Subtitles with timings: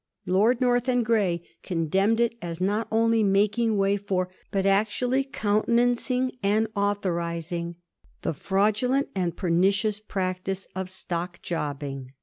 [0.25, 6.31] Lord North and Gray condemned it as not only making way for, but actually countenancing
[6.41, 12.13] and authorising * the fraudulent and pernicious prac tice of stock jobbing.'